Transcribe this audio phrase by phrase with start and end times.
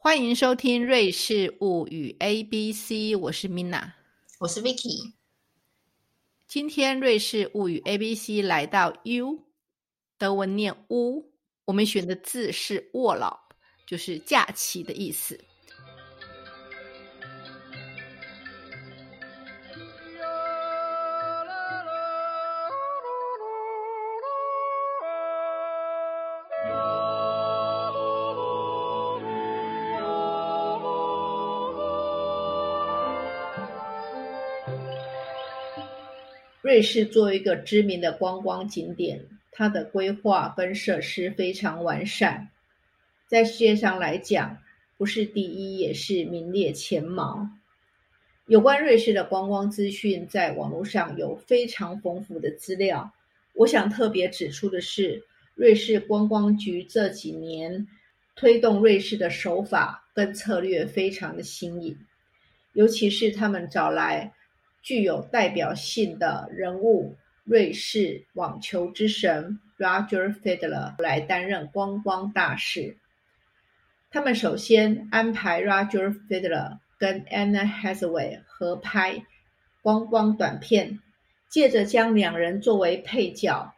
[0.00, 3.90] 欢迎收听《瑞士物语 A B C》，我是 Mina，
[4.38, 5.12] 我是 Vicky。
[6.46, 9.40] 今天《瑞士物语 A B C》来到 U，
[10.16, 11.24] 德文念 U，，
[11.64, 13.40] 我们选的字是 “Urlaub”，
[13.86, 15.38] 就是假期的意思。
[36.78, 42.50] 瑞士作为一个知名的观光景点，它的规划跟设施非常完善，
[43.26, 44.58] 在世界上来讲，
[44.96, 47.50] 不是第一也是名列前茅。
[48.46, 53.12] 有关瑞士的观光资讯，在网络上有非常丰富的资料。
[53.54, 55.24] 我想特别指出的是，
[55.56, 57.88] 瑞士观光局这几年
[58.36, 61.98] 推动瑞士的手法跟策略非常的新颖，
[62.74, 64.32] 尤其是他们找来。
[64.82, 72.96] 具有代表性的人物，瑞士网球之神 Roger Federer 来担任观光大使。
[74.10, 79.24] 他们首先安排 Roger Federer 跟 Anna Hathaway 合拍
[79.82, 80.98] 观光短片，
[81.48, 83.74] 借着将两人作为配角，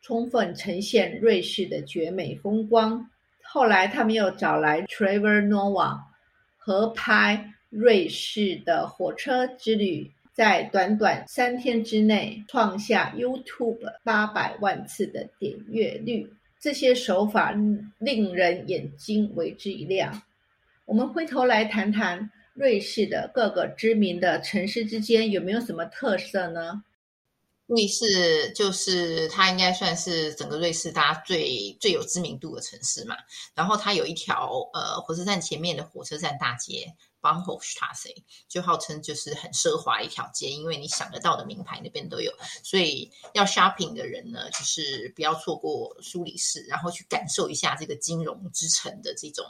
[0.00, 3.10] 充分呈现瑞士的绝美风光。
[3.42, 6.00] 后来，他们又找来 Trevor Noah
[6.56, 10.10] 合拍瑞士的火车之旅。
[10.34, 17.52] 在短短三天之内创下 YouTube 八百万次的点阅率，这些手法
[17.98, 20.22] 令人眼睛为之一亮。
[20.86, 26.82] 我们回头来谈谈瑞士的各个知名的城市之间有没有什么特色呢？
[27.66, 33.14] 瑞士就是它应该算是整个瑞士大家最最有知名度的城市嘛。
[33.54, 36.92] 然后它有一条呃火车站前面的火车站大街。
[37.24, 42.30] Bahnhof t r a s s e 就号称就是很奢华一条街，因为你想得到的名牌那边都有，
[42.62, 49.42] 所以要 shopping 的人呢，就是不要错过苏黎世，然后去感受一下这个金融之城的这种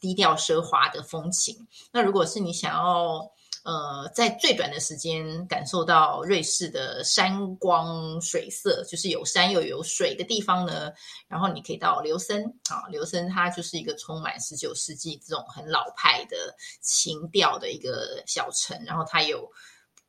[0.00, 1.68] 低调奢华的风情。
[1.92, 3.30] 那如果是你想要，
[3.64, 10.90] 呃，在最短的时间感受到瑞士的山光水色，就是有山又有水的地方呢。
[11.28, 16.36] 然后你可以到琉森啊，琉森它就是一个充满十九世纪这种很老派的
[16.80, 18.76] 情调的一个小城。
[18.84, 19.48] 然后它有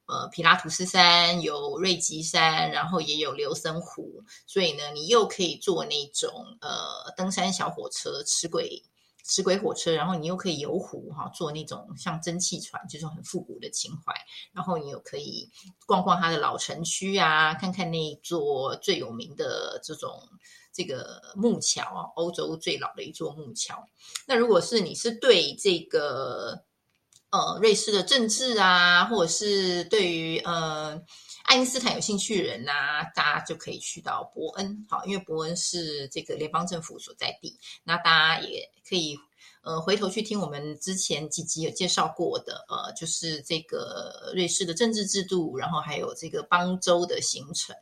[0.07, 4.23] 呃皮拉图斯山，有瑞吉山，然后也有琉森湖。
[4.47, 8.81] 所以呢，你又可以坐那种呃登山小火车，吃鬼。
[9.23, 14.13] 齿轨火车，然后你又可以游湖哈，坐那种像蒸汽船，就是很复古的情怀。
[14.51, 15.49] 然后你又可以
[15.85, 20.11] 逛逛它的老城区啊，看看那一座最有名的这种
[20.73, 23.87] 这个木桥啊，欧洲最老的一座木桥。
[24.27, 26.63] 那如果是你是对这个
[27.33, 31.01] 呃瑞士的政治啊，或者是对于呃。
[31.45, 37.59] 爱因斯坦有兴趣的人呐，大家就可以去到伯恩，好，因为伯恩是这个联邦政府所在地。
[37.83, 39.19] 那大家也可以
[39.61, 47.75] 呃回头去听我们之前几集有介绍过的，呃，就是这个瑞士的政治制度，然后还有这个邦州的形成。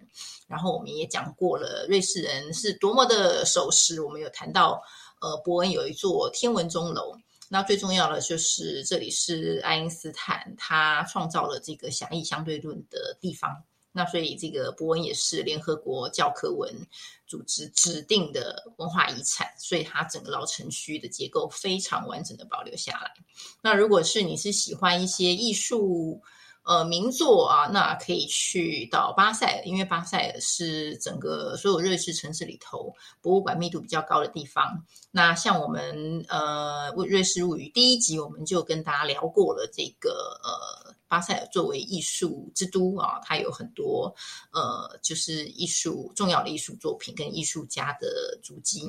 [0.48, 4.02] 然后我们也讲过了，瑞士人是多么的守时。
[4.02, 4.82] 我们有谈到，
[5.22, 7.16] 呃，伯恩有一座天文钟楼。
[7.54, 13.62] 那最重要的就是，这里是爱因斯坦他创造了这个狭义相对论的地方。
[13.92, 16.74] 那所以这个博文也是联合国教科文
[17.28, 23.12] 组织指定的文化遗产，所以它整个老城区的结构非常完整的保留下来。
[23.62, 26.22] 那如果是你是喜欢一些艺术，
[26.64, 34.86] 呃，名作啊，那可以去到巴塞，因为巴塞尔是整个所有瑞士城市里头博物馆密度比较高的地方。
[35.10, 44.14] 那像我们呃《瑞士物语》第一集，我们就跟大家聊过了这个呃巴塞尔作为艺术之都啊，它有很多
[44.54, 48.88] 呃就是艺术重要的艺术作品跟艺术家的足迹。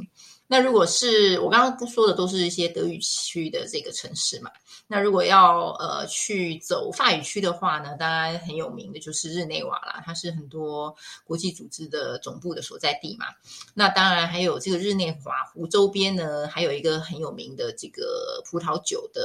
[0.52, 4.50] 那如果是我刚刚说的，都是一些德语区的这个城市嘛。
[4.86, 10.94] 那如果要呃去走法语区的话呢，当然很有名的就是日内瓦啦，它是很多
[11.24, 13.24] 国际组织的总部的所在地嘛。
[13.72, 19.24] 那当然还有这个日内瓦湖周边呢，还有一个很有名的这个葡萄酒的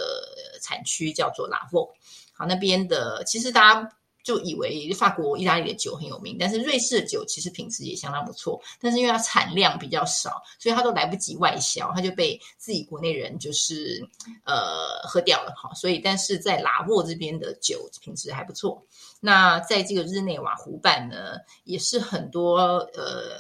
[0.62, 1.94] 产区叫做拉沃。
[2.31, 3.92] 好，那边的其实大家。
[4.28, 8.62] 就以为法国、意大利的酒很有名，但是瑞士的酒其实品质也相当不错。
[8.78, 14.06] 但是因为它产量比较少，所以它都来不及外销，它就被自己国内人就是
[14.44, 15.74] 呃喝掉了哈。
[15.74, 18.86] 所以，但是在拉沃这边的酒品质还不错。
[19.22, 22.58] 那在这个日内瓦湖畔呢，也是很多
[22.96, 23.40] 呃。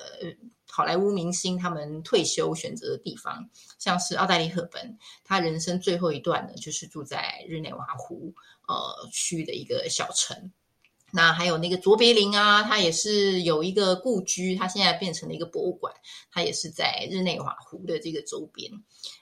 [0.69, 3.49] 好莱坞明星他们退休选择的地方，
[3.79, 8.31] 像是奥黛丽·赫本，她人生最后一段呢，就是住在日内瓦湖
[8.67, 10.51] 呃区的一个小城。
[11.11, 15.93] 那还有那个卓别林啊，他也是有一个故居，他现在变成了一个博物馆，
[16.31, 18.69] 他也是在日内瓦湖的这个周边。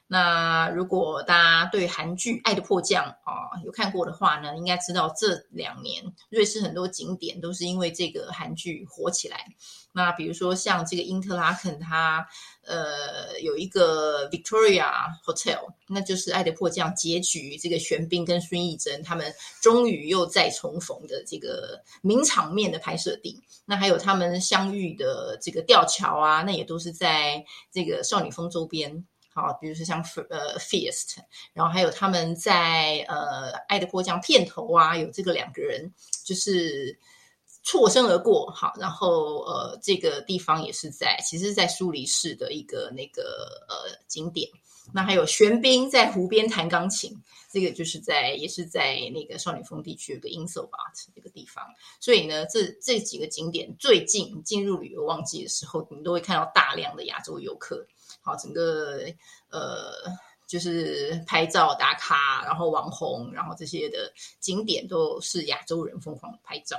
[0.07, 9.45] 那如果大家对韩剧《爱的迫降》啊有看过的话呢，应该知道这两年瑞士很多景点都是因为这个韩剧火起来。
[9.95, 12.27] 那比如说像这个因特拉肯，它
[12.65, 14.91] 呃有一个 Victoria
[15.25, 23.41] Hotel，那就是《爱的迫降》结局，这个玄彬跟孙艺珍他们终于又再重逢的这个名场面的拍摄地。
[23.63, 29.05] 那还有他们相遇的这个吊桥啊，那也都是在这个少女峰周边。
[29.33, 31.17] 好，比如说像呃 Fiest，
[31.53, 35.93] 然后还有他们在呃《爱的迫降》片头啊，有这个两个人
[36.25, 36.97] 就是
[37.65, 38.49] 错身而过。
[38.51, 44.49] 好，然后呃这个地方也是在，其实在苏黎世的一个那个呃景点。
[44.93, 47.11] 那还有玄彬在湖边弹钢琴，
[47.51, 51.65] 这个就是在也是在那个少女峰地区有个 Inselbad 这个地方。
[51.99, 57.83] 所以呢，这这几个景点最近进入旅游旺季的时候，你都会看到大量的亚洲游客。
[58.21, 58.99] 好，整个
[59.49, 59.91] 呃，
[60.45, 66.77] 就是拍照打卡，然后网红，然后这些的景点都是亚洲人疯狂拍照。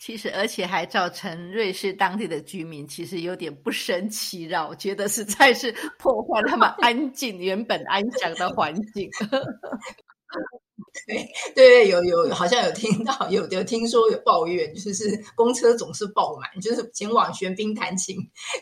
[0.00, 9.08] 其实，而且还造成瑞士当地的居民其实有点不胜其扰，觉得实在是破坏他们安静原本安详的环境。
[11.54, 18.16] 对对有有好像有听到有有听说有抱怨，就是公车总是爆满，就是前往玄冰弹琴、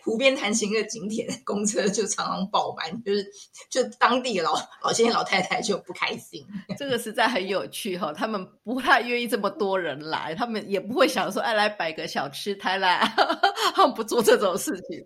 [0.04, 3.26] 湖边弹琴的景点，公车就常常爆满，就是
[3.70, 6.44] 就当地老老先生老太太就不开心。
[6.78, 13.00] 这个实在很有趣哈，他们不太愿意这么多人来，他们也不会想说哎来摆个小吃摊啦，
[13.74, 15.04] 他们不做这种事情。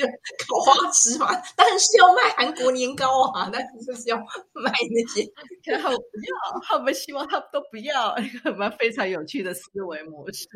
[0.00, 4.16] 烤花吃嘛，当然是要卖韩国年糕啊，但是就是要
[4.52, 5.26] 卖那些。
[5.64, 10.46] 然后不要，他们希望他们都不要，我们非常有趣的思维模式。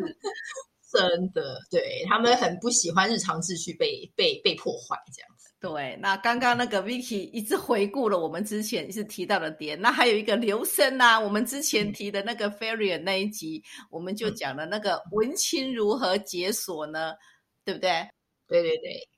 [0.92, 5.46] 真的，对他们很不喜欢日常秩序被被被破坏这样子。
[5.58, 13.60] 对，那刚刚那个 Vicky 一直回顾了我们之前一直提到的点，那还有一个留声呐，我们之前 提的那个 Fairy 那一集，
[13.90, 17.14] 我们就讲了那个文青如何解锁呢？
[17.64, 18.08] 对不对？
[18.46, 19.08] 对对对。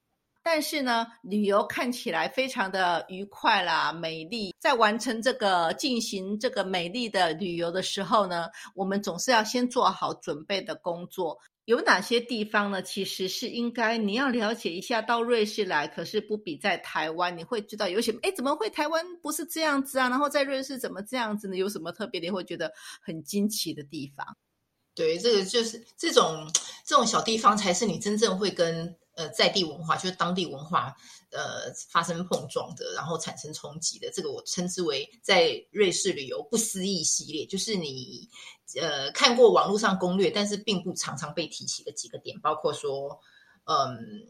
[0.51, 4.55] 但是呢，旅游看起来非常的愉快啦，美丽。
[4.59, 11.39] 在完成这个进行这个美丽的旅游的时候呢，我们总是要先做好准备的工作。
[11.67, 12.81] 有哪些地方呢？
[12.81, 15.03] 其实是应该你要了解一下。
[15.03, 20.09] 到瑞士来，可是不比在台湾，你会知道有些哎，怎么会台湾不是这样子啊？
[20.09, 21.57] 然后在瑞士怎么这样子呢？
[21.59, 22.73] 有什么特别你会觉得
[23.03, 24.27] 很惊奇的地方？
[24.99, 26.51] 对，这个就是这种
[26.85, 28.97] 这种小地方，才是你真正会跟。
[29.19, 30.97] 呃，在地文化就是当地文化，
[31.33, 38.29] 呃，发生碰撞的，然后产生冲击的，这个我称之为在瑞士旅游不思议系列，就是你
[38.81, 43.19] 呃看过网络上攻略，但是并不常常被提起的几个点，包括说，
[43.65, 44.25] 嗯，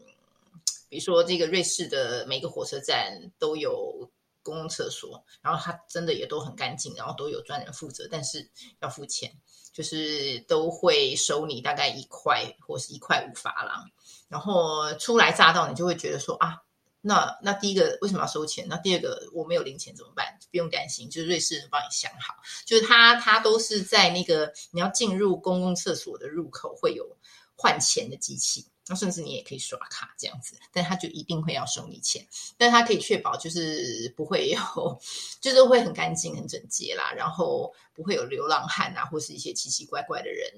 [0.89, 4.09] 比如说这个瑞士的每个火车站都有
[4.41, 8.49] 公共厕所，然后它真的也都很干净，然后都有专人负责，但是
[8.81, 9.31] 要付钱。
[9.79, 13.89] 就是都会收你大概一块或是一块五法郎，
[14.27, 16.61] 然后初来乍到，你就会觉得说啊，
[16.99, 18.67] 那那第一个为什么要收钱？
[18.67, 20.37] 那第二个我没有零钱怎么办？
[20.51, 27.15] 不用担心，就是瑞士人帮你想好，就是他他都是在那个你要进入公共厕所的入口会有
[27.55, 28.65] 换钱的机器。
[28.89, 32.27] 那甚至你也可以刷卡这样子，但他就一定会要收你钱，
[32.57, 34.59] 但他可以确保就是不会有，
[35.39, 40.51] 就是会很干净、很整洁啦，然后不会有流浪汉啊，或是一些奇奇怪怪的人，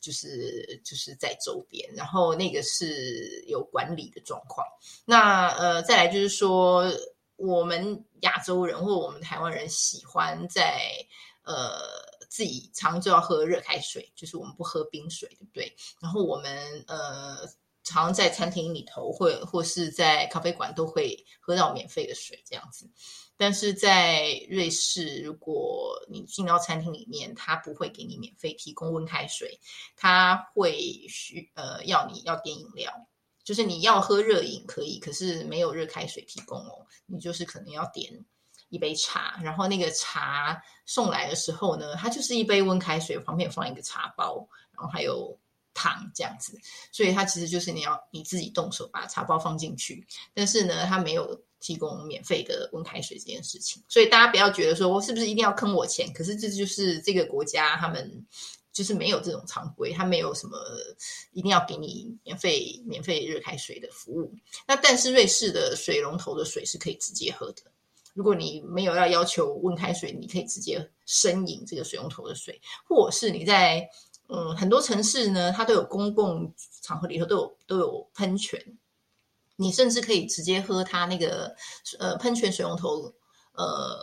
[0.00, 4.66] 就是就是在周边，然后那个是有管理的状况。
[5.06, 6.84] 那呃，再来就是说，
[7.36, 10.90] 我们亚洲人或我们台湾人喜欢在
[11.42, 11.80] 呃
[12.28, 15.74] 自己常就要喝热开水，就是我们不喝冰水，对不对？
[16.00, 17.48] 然后我们呃。
[17.88, 22.86] 常在餐厅里头，或或是在咖啡馆都会喝到免费的水这样子，
[23.36, 29.58] 但是在瑞士，如果你进到餐厅里面，他不会给你免费提供温开水，
[29.96, 30.78] 他会
[31.08, 32.92] 需呃要你要点饮料，
[33.42, 38.12] 就是你要喝热饮可以，可是没有热开水提供哦，你就是可能要点
[38.68, 45.38] 一杯茶，然后那个茶送来的时候呢，它就是一杯温开水，旁边放一个茶包，然后还有。
[45.78, 46.58] 糖这样子，
[46.90, 50.04] 所以它其实就是你要你自己动手把茶包放进去，
[50.34, 58.26] 但是呢，它没有提供免费的温开水这件事情，所以大家不要觉得说我是不是一定要坑我钱，可是这就是这个国家他们。
[58.70, 60.56] 就是没有这种常规，它没有什么
[61.32, 64.32] 一定要给你免费免费热开水的服务。
[64.68, 67.62] 那但是瑞士的水龙头的水是可以直接喝的。
[68.14, 73.84] 如果你没有要要求温开水，你可以直接生饮这个水龙头的水，或者是你在
[74.28, 78.58] 嗯很多城市呢，它都有公共场合里头都有都有喷泉，
[79.56, 81.54] 你甚至可以直接喝它那个
[81.98, 83.12] 呃喷泉水龙头
[83.54, 83.98] 呃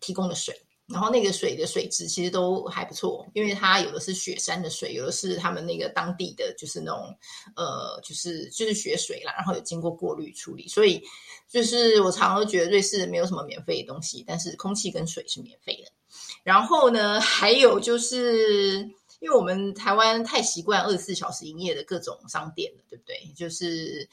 [0.00, 0.54] 提供的水。
[0.88, 7.16] 然后那个水的水质其实都还不错，因为它有的是雪山的水，有的是他们那个当地的就是那种
[7.56, 11.02] 呃，就是就是雪水啦，然后有经过过滤处理，所以
[11.48, 15.90] 就是我常常觉得瑞士没有什么免费的东西，但是空气跟水是免费的。
[16.42, 18.90] 然后呢，还有就是
[19.22, 23.32] 因为我们台湾太习惯二十四小时营业的各种商店了，对不对？
[23.34, 24.06] 就是。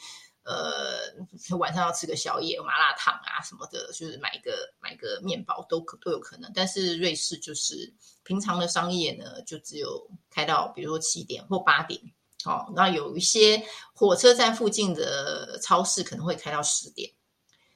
[0.44, 1.14] 呃，
[1.60, 6.52] 晚上要吃个宵夜，麻辣烫啊什么的，就是买个买个面包都可都有可能。
[6.56, 12.02] 但是瑞士就是平常的商业呢，就只有开到比如说七点或八点，
[12.46, 13.62] 哦，那有一些
[13.94, 17.12] 火车站附近的超市可能会开到十点，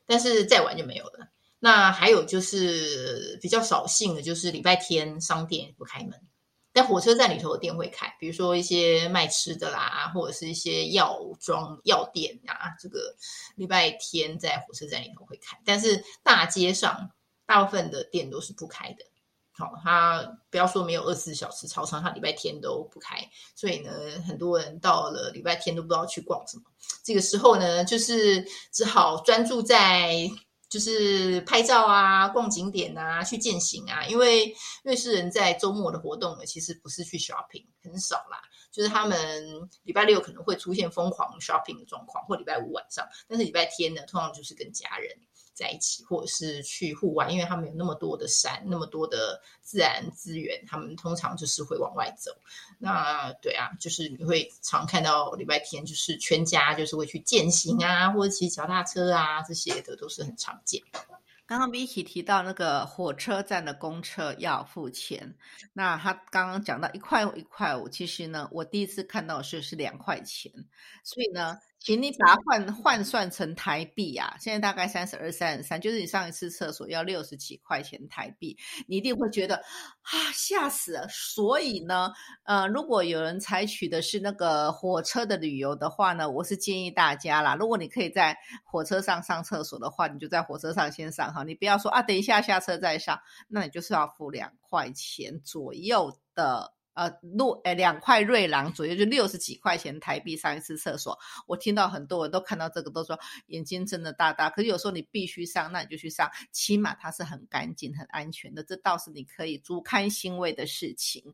[0.07, 1.27] 但是再晚就没有了。
[1.59, 6.19] 那还有就是比较扫兴的，就是礼拜天商店不开门。
[6.73, 13.15] 在火车站里头的店会开，比如说一些卖吃的啦，或者是一些药妆药店啊，这个
[13.55, 15.55] 礼拜天在火车站里头会开。
[15.63, 17.11] 但是大街上
[17.45, 19.05] 大部分的店都是不开的。
[19.51, 23.17] 好，他不要说没有二十四小时超商，他礼拜天都不开。
[23.53, 23.91] 所以呢，
[24.27, 26.63] 很多人到了礼拜天都不知道去逛什么。
[27.03, 30.27] 这个时候呢，就是只好专注在。
[30.73, 34.03] 就是拍照啊，逛景点啊，去践行啊。
[34.07, 34.51] 因为
[34.81, 38.41] 瑞士人在周末的活动呢，其实不是去 shopping，很少啦。
[38.71, 43.07] 就是他们礼拜六可能会出现疯狂 shopping 的状况，或礼拜五晚上。
[43.27, 45.15] 但是礼拜天呢，通常就是跟家人。
[45.53, 52.31] 在一起，或者是去户外，因为他们有那么多的山，那么多的自然资源，他们通常就是会往外走。
[52.79, 60.81] 那对啊，就是你会常看到礼拜天，就是全家就是会去践行啊，或者骑脚踏车啊，这些的都是很常见。
[61.45, 65.35] 刚刚 Vicky 提到那个火车站的公车要付钱，
[65.73, 70.51] 那他刚刚讲到一块一块五，其实呢，我第一次看到是是两块钱，
[71.03, 71.59] 所以呢。
[71.83, 74.37] 请你把它换换算成台币啊！
[74.39, 81.05] 现在大概三十二、三十三，就是你上一次厕所要六十几块钱台币，你一定会觉得啊，吓死了。
[81.09, 82.13] 所以呢，
[82.45, 96.73] 呃，如果有人采取的是那个火车的旅游的话呢，我是建议大家啦，如果你可以在火车上上厕所的话，你就在火车上先上哈，你不要说啊，等一下下车再上，那你就是要付两块钱左右的。
[96.93, 101.17] 呃，路诶，两块瑞郎左右，就六十几块钱台币上一次厕所。
[101.47, 104.49] 我听到很多人都看到这个，都说眼睛睁得大大。
[104.49, 108.63] 可是有时候你必须上，那你就去上，起码它是很干净、很安全的。
[108.63, 111.33] 这倒是你可以足堪欣慰的事情。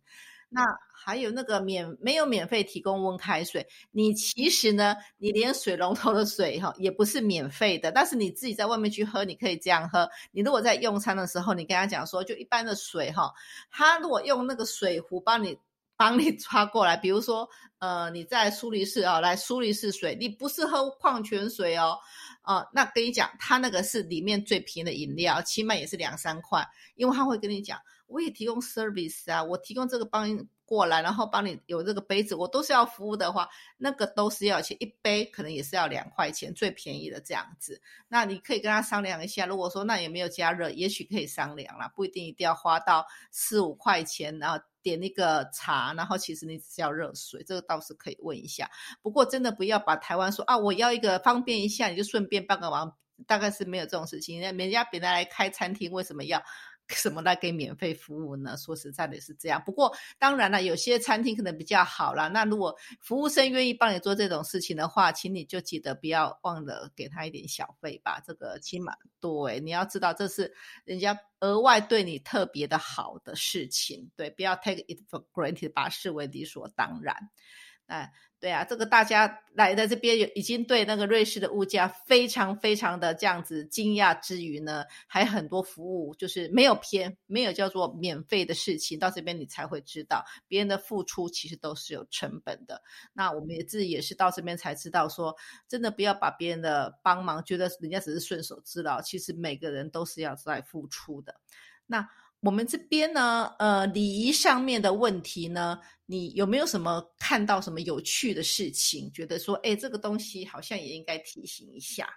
[0.51, 10.10] 那还有那个免没有免费提供温开水，你其实呢，你连水龙头的水哈也不是免费的，但是你自己在外面去喝，你可以这样喝。
[10.32, 13.32] 你如果在用餐的时候，你跟他讲说，就一般的水哈，
[13.70, 15.56] 他如果用那个水壶帮你
[15.96, 21.96] 帮你抓过来，比如说呃你在苏黎世啊，来苏黎世水，你不是喝矿泉水哦，
[22.41, 27.79] 啊，那跟你讲，他那个是里面最便宜的饮料，起码也是两三块，因为他会跟你讲。
[28.09, 30.27] 我也提供 service 啊，我提供这个帮
[30.65, 33.47] 过来，然后帮你有这个杯子，我都是要服务的话，
[33.77, 37.81] 那个都是要钱，一杯可能也是要两块钱，最便宜的这样子。
[38.07, 48.69] 那你可以跟他商量一下，如果说那也没有加热，也许可以商量啦，不一定一定要花到四五块钱，然后点那个茶，然后其实你只要热水，这个倒是可以问一下。
[49.01, 54.39] 不过真的不要把台湾说啊，我要一个方便一下，你就顺便帮个忙，大概是没有这种事情。
[54.39, 56.43] 人家别人来开餐厅，为什么要？
[56.89, 58.58] 什么来给免费服务呢？
[58.58, 59.62] 说实在的，是这样。
[59.65, 62.27] 不过当然了，有些餐厅可能比较好啦。
[62.27, 68.22] 那如果服务生愿意帮你做这种事情的话，请你就记得不要忘了给他一点小费吧。
[68.25, 70.53] 这个起码对，你要知道这是
[70.84, 74.10] 人家额外对你特别的好的事情。
[74.15, 77.15] 对，不要 take it for granted，把它视为理所当然。
[77.89, 78.12] 哎。
[78.41, 92.81] 对啊，这个大家来在这边有已经对那个瑞士的物价非常非常的这样子惊讶之余呢，还很多服务就是没有偏，没有叫做免费的事情，到这边你才会知道别人的付出其实都是有成本的。
[93.12, 95.36] 那我们也自己也是到这边才知道说，
[95.67, 101.36] 真的不要把别人的帮忙觉得人家只是顺手之劳，其实每个人都是要在付出的。
[101.86, 102.08] 那。
[102.41, 109.12] 我们这边呢，呃，礼仪上面的问题呢，你有没有什么看到什么有趣的事情？
[109.12, 112.08] 觉得说，哎，这个东西好像也应该提醒一下。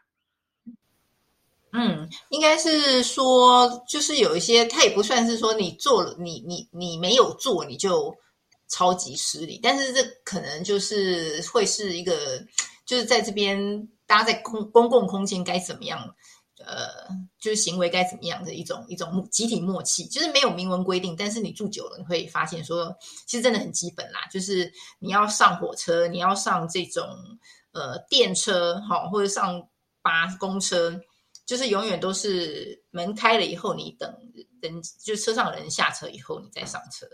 [1.73, 8.15] 嗯，应该是说，就是有一些，他也不算是说你做了，你你你没有做，你就
[8.69, 9.59] 超级失礼。
[9.63, 12.39] 但是这可能就是会是一个，
[12.85, 16.15] 就是在这边大家在公公共空间该怎么样，
[16.59, 17.09] 呃，
[17.43, 22.97] 就是行为该怎么样的一种一种集体默契，就是没有明文规定，但是你住久了你会发现说，
[23.27, 27.05] 其实真的很基本啦，就是你要上火车，你要上这种
[27.73, 29.69] 呃电车，哈，或者上
[30.03, 31.01] 巴公车。
[31.45, 34.17] 就是永远都是门开了以后，你等
[34.61, 37.05] 人就是车上人下车以后，你再上车。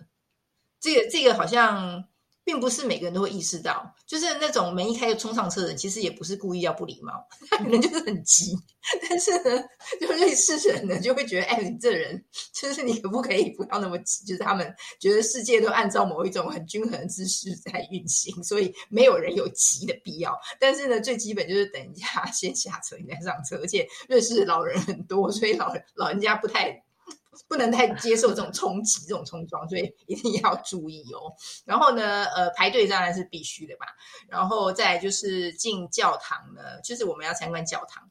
[0.78, 2.04] 这个这个好像。
[2.48, 7.12] 并不是每个人都会意识到，就是那种门一开就冲上车的人，其实也不是故意要不礼貌，
[7.50, 8.56] 他可能就是很急。
[9.06, 9.62] 但是呢，
[10.00, 12.24] 就类似人呢，就会觉得，哎，你这人
[12.54, 14.24] 就是你可不可以不要那么急？
[14.24, 20.34] 就是他们觉得世界都按照某一种很均衡的姿势在运行，所以没有人有急的必要。
[20.58, 23.58] 但是呢，最基本就是等一下先下车，你再上车。
[23.58, 26.82] 而且瑞士老人很多，所以老老人家不太。
[27.48, 31.32] 不能太接受这种冲击、这种冲撞，所以一定要注意哦。
[31.64, 33.86] 然后呢，呃，排队当然是必须的吧。
[34.28, 38.10] 然后再就是进教堂呢，就是我们要参观教堂，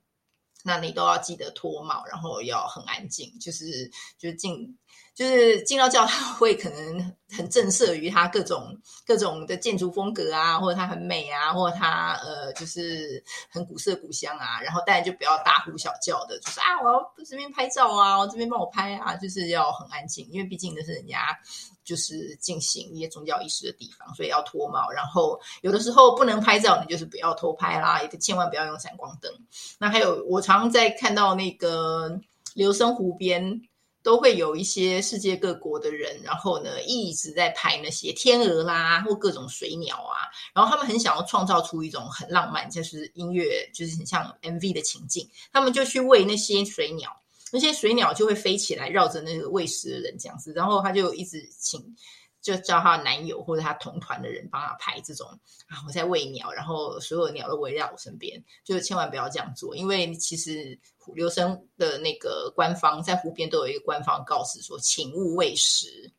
[0.63, 4.77] 那你都要记得脱帽，然后要很安静，就是就是进。
[5.17, 14.61] 就是进到教堂 会可能很震慑于它各种各种的建筑风格啊，或者它很美啊，或者它呃就是很古色古香啊。
[14.61, 21.35] 然后当然就不要大呼小叫的，就是啊我要这边拍照啊，我这边帮我拍啊，就是要很安静，因为毕竟那是人家
[21.83, 24.87] 就是进行一些宗教仪式的地方，所以要脱帽。
[24.91, 29.33] 然后有的时候不能拍照，你就是不要偷拍啦，也千万不要用闪光灯。
[29.79, 32.21] 那还有我常在看到那个
[32.53, 33.59] 留声湖边。
[34.07, 47.11] 都会有一些世界各国的人，然后呢一直在拍那些天鹅啦，或各种水鸟啊，然后他们很想要创造出一种很浪漫，就是音乐，就是很像 MV 的情境，他们就去喂那些水鸟，
[47.51, 51.93] 那些水鸟就会飞起来绕着那个喂食的人这样子，然后他就一直请。
[52.39, 55.27] 就叫她男友或者她同团的人帮她拍这种
[55.67, 60.79] 啊，我在喂鸟，然后所有鸟都围绕我身边，就千万不要这样做，因为其实
[61.15, 66.11] 留声的那个官方在湖边都有一个官方告示说，请勿喂食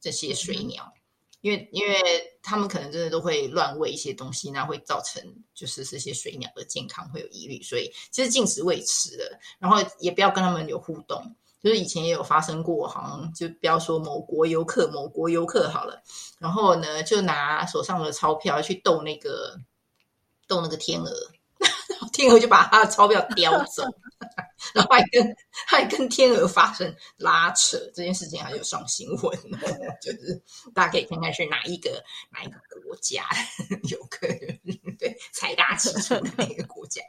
[0.00, 0.92] 这些水鸟，
[1.40, 2.00] 因为因为
[2.42, 5.22] 他们可能真的都会乱喂一些东西，那会造成
[5.54, 11.34] 就是这些水鸟的健康会有疑虑，所以其实禁止喂食的，然后也不要跟他们有互动。
[11.62, 16.02] 就是以前也有发生过，好像就不要说某国游客，某国游客好了，
[16.40, 19.56] 然后呢，就拿手上的钞票去逗那个
[20.48, 21.12] 逗那个天鹅，
[22.12, 23.82] 天鹅就把他的钞票叼走，
[24.74, 25.36] 然后还跟
[25.66, 29.38] 还跟天鹅发生拉扯，这件事情还有上新闻，
[30.00, 30.42] 就是
[30.74, 33.24] 大家可以看看是哪一个哪一个国家
[33.90, 37.02] 有可能对财大气粗的那个国家。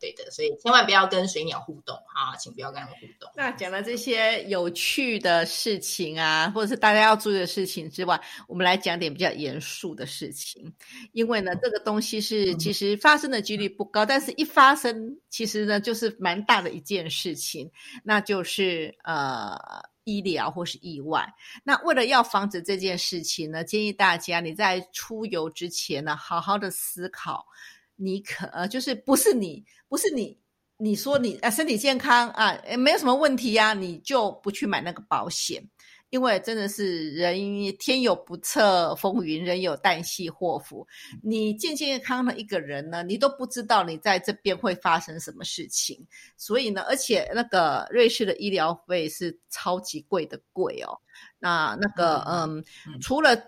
[0.00, 3.30] 对的，所以千万不要跟水鸟互动啊，请不要跟他们互动。
[3.34, 10.72] 那讲了这些有趣的事情啊，或者是大家要注意的事情之外，我们来讲点比较严肃的事情。
[11.12, 17.70] 因为呢，这个东西是其实发生的几率不高，但是一发生，其实呢就是蛮大的一件事情，
[18.02, 19.58] 那就是呃
[20.04, 21.26] 医疗或是意外。
[21.62, 27.46] 那为了要防止这件事情呢，建议大家你在出游之前呢，好好的思考。
[27.96, 30.36] 你可呃，就是不是你，不是你，
[30.76, 35.62] 你说你啊身体健康啊，没有什么问题呀，你就不去买那个保险，
[36.10, 37.36] 因为真的是人
[37.78, 40.84] 天有不测风云，人有旦夕祸福。
[41.22, 46.04] 你健健康的一个人呢，你都不知道你在这边会发生什么事情。
[46.36, 50.98] 所以呢，而且那个瑞士的医疗费是超级贵的贵哦。
[51.38, 52.64] 那那个嗯，
[53.00, 53.40] 除了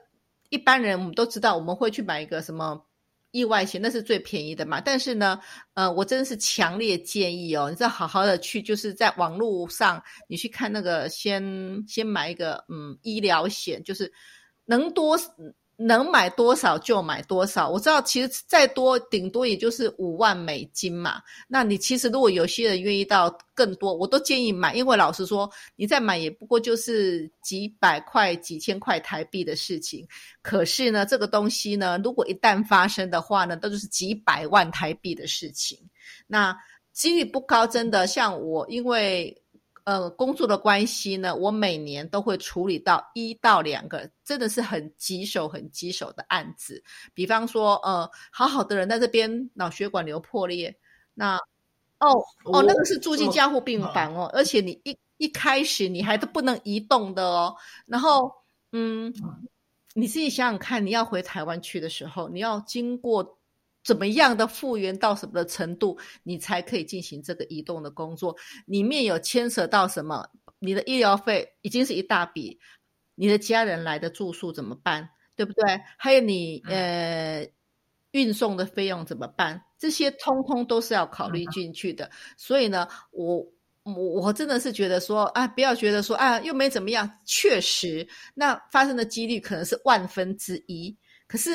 [0.51, 2.86] 一般人，我们都知道我们会去买一个什么。
[3.37, 5.39] 意外险那是最便宜的嘛，但是呢，
[5.75, 11.43] 呃，我真的是强烈建议哦，你再好好的去，就是在网络上你去看那个，先
[11.87, 14.11] 先买一个嗯医疗险，就是
[14.65, 15.19] 能多。
[15.79, 17.69] 能买多少就买多少。
[17.69, 21.21] 我知道，其实再多顶多也就是五万美金嘛。
[21.47, 30.07] 那你其实如果有些人愿意到更多，我都建议买，因为老实说，你再买也不过就是几百块、几千块台币的事情。
[30.41, 35.79] 可是呢，这个东西呢，如果一旦发生的话呢，都是几百万台币的事情。
[36.27, 36.57] 那
[36.93, 38.07] 几率不高，真的。
[38.07, 39.43] 像我，因为。
[39.87, 46.83] 呃，工作的关系呢，我每年都会处理到一到两个，真的是很棘手、很棘手的案子。
[47.15, 50.77] 比方说，呃，好好的人在这边脑血管瘤破裂，
[51.15, 51.37] 那
[52.01, 52.11] 哦
[52.47, 57.55] 哦，那个是住进加护病房哦，而且你一一开始你还都不能移动的哦。
[57.87, 58.33] 然后，
[58.73, 59.15] 嗯，
[59.95, 63.39] 你自己想想看，你要回台湾去的时候，你要经过。
[63.87, 68.35] 怎么样的复原到什么的程度，你才可以进行这个移动的工作？
[68.67, 70.29] 里面有牵涉到什么？
[70.59, 72.59] 你的医疗费已经是一大笔，
[73.15, 75.09] 你的家人来的住宿怎么办？
[75.37, 75.81] 对不对？
[75.97, 77.49] 还有你呃
[78.11, 79.63] 运送的费用怎么办？
[79.79, 82.11] 这些通通都是要考虑进去的。
[82.37, 83.47] 所以呢，我
[83.85, 90.97] 我我真的是觉得说啊，不要觉得说啊又没怎么样，确实那发生的几率可能是万分之一。
[91.29, 91.51] 可是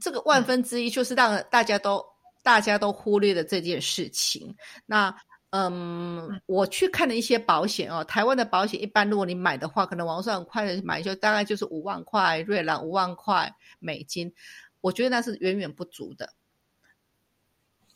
[0.00, 2.04] 这个万分之一就是让大家都
[2.42, 4.54] 大家都忽略了这件事情。
[4.86, 5.14] 那。
[5.56, 14.34] 嗯，我去看了一些保险哦，台湾的保险一般，如果你买的话，可能网上很快的买就大概就是五万块瑞郎，五万块美金，
[14.80, 16.28] 我觉得那是远远不足的。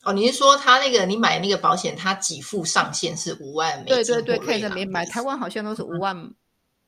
[0.04, 3.94] 哦，你是说他那个你买那个保险，他给付上限是五万美金？
[3.96, 6.16] 对对对，看着没买，台湾好像都是五万。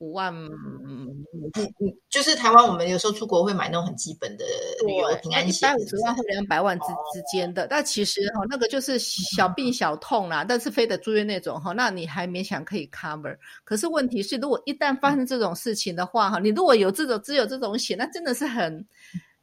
[0.00, 0.50] 五万，嗯
[0.86, 4.44] 嗯嗯，就是台湾，我们有时候出国会买那种很基本的
[4.86, 7.66] 旅游平安险，一百五十万或两百万之之间的。
[7.66, 13.36] 但其实哈，那个就是小病小痛啦，但是非得住院那种哈，那你还勉强可以 cover。
[13.62, 18.86] 可是问题是，如果一旦发生这种事情的话哈，你如果有这种只有这种险，那真的是很，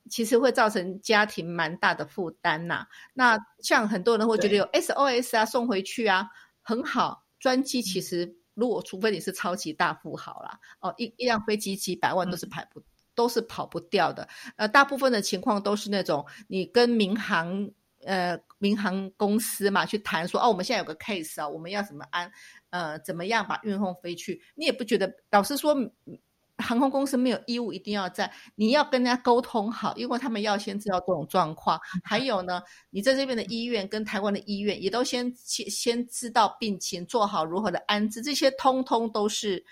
[0.09, 2.87] 其实会造成家庭蛮大的负担呐。
[3.13, 6.27] 那像很多人会觉得有 SOS 啊，送回去啊，
[6.63, 8.36] 很好，专机其实。
[8.57, 12.81] 如果除非你是超级大富豪啦，哦，一一辆飞机几百万都是排不
[13.13, 14.27] 都是跑不掉的。
[14.55, 17.69] 呃，大部分的情况都是那种你跟民航
[18.03, 22.31] 呃民航公司嘛去谈说，哦，我们现在有个 case 啊，我们要怎么安
[22.71, 24.41] 呃怎么样把运送飞去？
[24.55, 25.75] 你也不觉得，老实说。
[26.57, 31.79] 航空公司没有义务一定要在，你要跟人家沟通好，因为他们要先知道这种状况。
[32.03, 39.63] 还有呢，你在这边的医院跟台湾的医院也都先先先知道病情，做好如何的安置，这些通通都是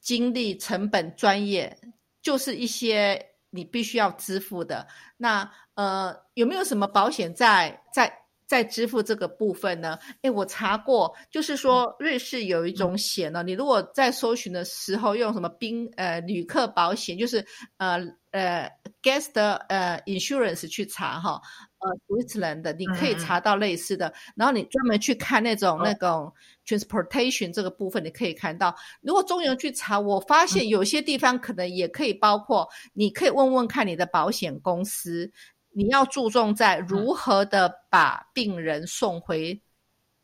[0.00, 1.76] 精力、成本、专业，
[2.22, 4.86] 就是一些你必须要支付的。
[5.16, 8.21] 那呃，有没有什么保险在在？
[8.52, 9.98] 在支付这个部分呢？
[10.20, 17.42] 哎，我查过，就是说瑞士有一种险呢，你如果在搜寻的时候用什么宾呃旅客保险，就是
[17.78, 17.98] 呃
[18.32, 18.70] 呃
[19.02, 19.32] guest
[19.68, 21.40] 呃 insurance 去查哈，
[21.78, 24.12] 呃 Switzerland 的，你可以查到类似的。
[24.36, 26.30] 然后你专门去看那种那种
[26.66, 28.76] transportation 这个部分，你可以看到。
[29.00, 35.32] 如果中游去查，我发现有些地方可能也可以包括，你可以问问看你的保险公司。
[35.72, 39.60] 你要注重在如何的把病人送回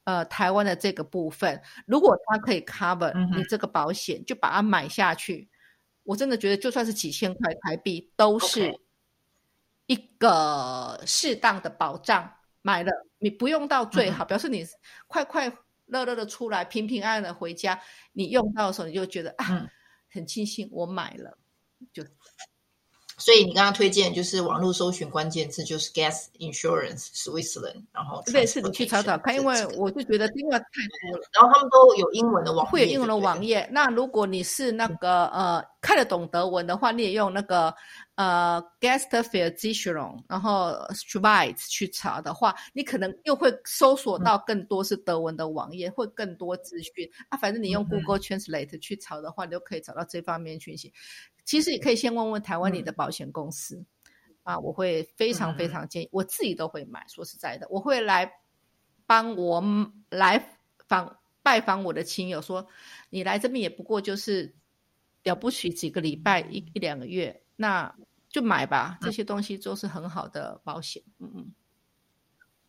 [0.04, 1.60] 呃台湾的这个部分。
[1.86, 5.48] 如果他可以 cover 你这个保险，就把它买下去。
[6.04, 8.72] 我真的觉得，就算是几千块台币，都是
[9.86, 12.32] 一个适当的保障。
[12.62, 14.66] 买了，你不用到最好，表示你
[15.06, 15.50] 快快
[15.86, 17.80] 乐乐的出来，平平安安的回家。
[18.12, 19.66] 你用到的时候，你就觉得啊，
[20.10, 21.38] 很庆幸我买了，
[21.92, 22.04] 就。
[23.18, 30.64] 所以你刚刚推荐就是网络搜寻关键字就是 gas insurance Switzerland，然后对，是你去查找看，因为我就觉得因为太
[31.10, 33.68] 多了，然后他们都有英文的网会有英文的网页。
[33.70, 37.74] 那如果你是那个呃看得懂德文的话，你也用那个。
[38.18, 47.38] 呃，Gastfreizeitung，然后 Schweiz 去查的话，你可能又会搜索到更多是德文的网页，会更多资讯啊。
[47.38, 50.92] 反正你用 Google Translate 去查的话，你就可以找到这方面讯息。
[51.48, 53.82] 其实也可以先问问台湾你的保险公司
[54.42, 57.06] 啊，我会非常非常建议，我自己都会买。
[57.08, 58.30] 说实在的，我会来
[59.06, 59.64] 帮我
[60.10, 62.68] 来访拜访我的亲友，说
[63.08, 64.54] 你来这边也不过就是
[65.22, 67.94] 了不起几个礼拜一一两个月，那。
[68.30, 71.02] 就买吧，这些东西都是很好的保险。
[71.18, 71.54] 嗯嗯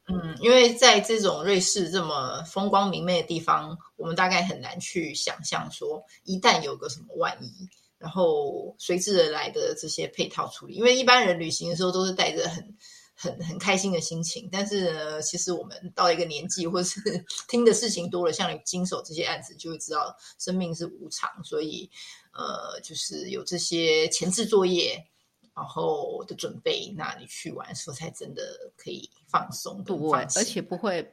[0.05, 7.51] 嗯，因为在这种瑞士这么风光明媚的地方，我们大概很难去想象说，一旦有个什么万一，
[7.99, 10.73] 然后随之而来的这些配套处理。
[10.73, 12.75] 因为一般人旅行的时候都是带着很
[13.13, 16.99] 很很开心的心情，但是呢，其实我们到了一个年纪，或是
[17.47, 21.87] 听的事情多了，像你经手这些案子，就会知道生命是无常，所以
[22.33, 25.05] 呃，就是有这些前置作业。
[25.55, 31.05] 然后的准备，那你去玩的时候才真的可以放松，对，而且不会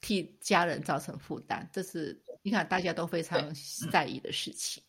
[0.00, 3.52] 替家人造成负担，这是你看大家都非常
[3.90, 4.80] 在意的事情。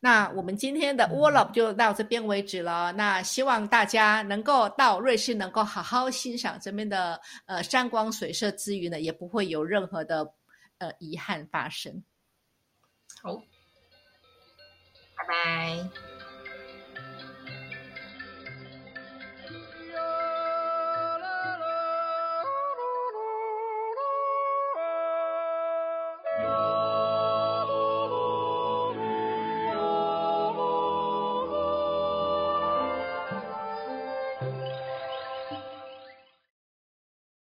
[0.00, 2.92] 那我们今天的 w o r l p 就到这边为止了。
[2.92, 10.34] 那希望大家能够到瑞士，能够好好欣赏这边的呃山光水色之余呢，也不会有任何的
[10.78, 12.02] 呃遗憾发生。
[13.22, 13.36] 好，
[15.16, 16.11] 拜拜。